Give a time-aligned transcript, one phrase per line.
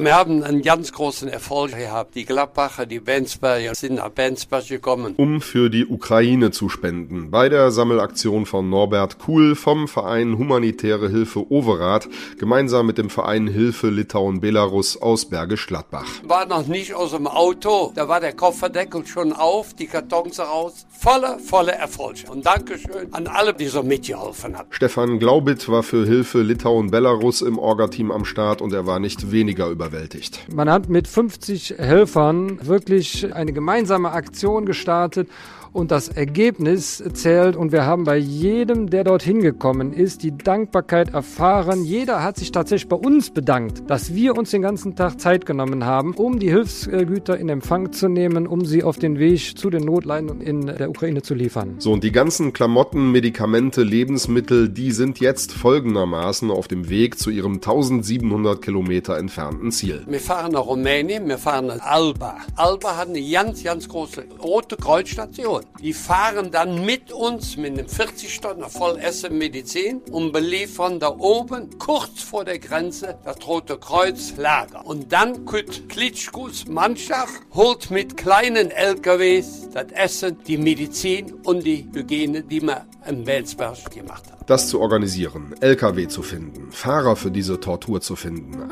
[0.00, 2.14] Wir haben einen ganz großen Erfolg gehabt.
[2.14, 5.14] Die Gladbacher, die Bensberger sind nach Bensberg gekommen.
[5.16, 7.32] Um für die Ukraine zu spenden.
[7.32, 13.48] Bei der Sammelaktion von Norbert Kuhl vom Verein Humanitäre Hilfe Overath, gemeinsam mit dem Verein
[13.48, 16.06] Hilfe Litauen Belarus aus Bergisch Gladbach.
[16.22, 17.90] War noch nicht aus dem Auto.
[17.96, 20.86] Da war der Kofferdeckel schon auf, die Kartons raus.
[20.90, 22.18] Voller, voller Erfolg.
[22.30, 24.68] Und Dankeschön an alle, die so mitgeholfen haben.
[24.70, 29.32] Stefan Glaubit war für Hilfe Litauen Belarus im Orga-Team am Start und er war nicht
[29.32, 30.40] weniger über überwältigt.
[30.52, 35.28] Man hat mit 50 Helfern wirklich eine gemeinsame Aktion gestartet
[35.72, 41.14] und das Ergebnis zählt und wir haben bei jedem, der dorthin gekommen ist, die Dankbarkeit
[41.14, 41.84] erfahren.
[41.84, 45.84] Jeder hat sich tatsächlich bei uns bedankt, dass wir uns den ganzen Tag Zeit genommen
[45.84, 49.84] haben, um die Hilfsgüter in Empfang zu nehmen, um sie auf den Weg zu den
[49.84, 51.76] Notleiden in der Ukraine zu liefern.
[51.78, 57.30] So und die ganzen Klamotten, Medikamente, Lebensmittel, die sind jetzt folgendermaßen auf dem Weg zu
[57.30, 60.02] ihrem 1700 Kilometer entfernten Ziel.
[60.08, 62.38] Wir fahren nach Rumänien, wir fahren nach Alba.
[62.56, 65.64] Alba hat eine ganz, ganz große rote Kreuzstation.
[65.80, 71.14] Die fahren dann mit uns mit einem 40 Stunden voll Essen Medizin und beliefern da
[71.16, 74.84] oben kurz vor der Grenze das Rote Kreuz Lager.
[74.84, 81.88] Und dann kommt Klitschkos Mannschaft, holt mit kleinen LKWs das Essen, die Medizin und die
[81.94, 87.30] Hygiene, die man im Welsberg gemacht hat das zu organisieren, LKW zu finden, Fahrer für
[87.30, 88.70] diese Tortur zu finden,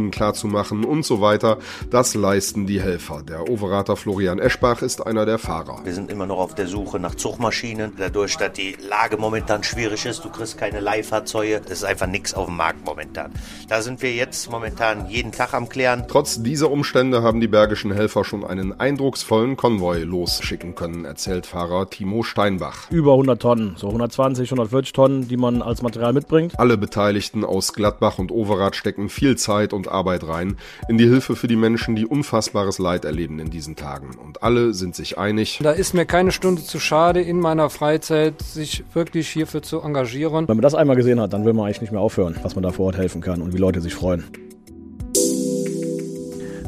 [0.00, 1.58] Einreisegenehmigungen klarzumachen und so weiter,
[1.90, 3.22] das leisten die Helfer.
[3.22, 5.80] Der Overater Florian Eschbach ist einer der Fahrer.
[5.84, 7.92] Wir sind immer noch auf der Suche nach Zugmaschinen.
[7.98, 12.34] Dadurch, dass die Lage momentan schwierig ist, du kriegst keine Leihfahrzeuge, es ist einfach nichts
[12.34, 13.32] auf dem Markt momentan.
[13.68, 16.04] Da sind wir jetzt momentan jeden Tag am Klären.
[16.08, 21.90] Trotz dieser Umstände haben die bergischen Helfer schon einen eindrucksvollen Konvoi losschicken können, erzählt Fahrer
[21.90, 22.90] Timo Steinbach.
[22.90, 26.58] Über 100 Tonnen, so 120, 100 140 Tonnen, die man als Material mitbringt.
[26.58, 30.56] Alle Beteiligten aus Gladbach und Overath stecken viel Zeit und Arbeit rein
[30.88, 34.16] in die Hilfe für die Menschen, die unfassbares Leid erleben in diesen Tagen.
[34.16, 35.60] Und alle sind sich einig.
[35.62, 40.48] Da ist mir keine Stunde zu schade, in meiner Freizeit sich wirklich hierfür zu engagieren.
[40.48, 42.62] Wenn man das einmal gesehen hat, dann will man eigentlich nicht mehr aufhören, was man
[42.62, 44.24] da vor Ort helfen kann und wie Leute sich freuen.